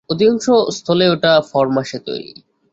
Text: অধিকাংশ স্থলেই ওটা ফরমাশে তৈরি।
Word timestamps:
অধিকাংশ 0.09 0.45
স্থলেই 0.69 1.09
ওটা 1.09 1.31
ফরমাশে 1.51 1.97
তৈরি। 1.99 2.31